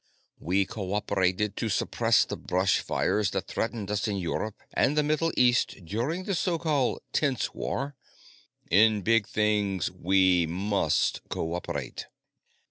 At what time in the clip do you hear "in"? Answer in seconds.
4.07-4.17, 8.71-9.03